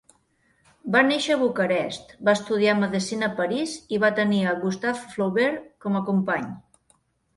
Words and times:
Va 0.95 1.01
néixer 1.09 1.35
a 1.35 1.39
Bucarest, 1.41 2.15
va 2.29 2.35
estudiar 2.39 2.73
medicina 2.83 3.29
a 3.29 3.35
París 3.43 3.77
i 3.97 4.01
va 4.07 4.13
tenir 4.21 4.41
a 4.45 4.57
Gustave 4.65 5.05
Flaubert 5.15 5.69
com 5.87 6.01
a 6.01 6.03
company. 6.09 6.51